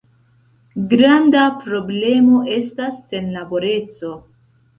[0.93, 4.13] Granda problemo estas senlaboreco.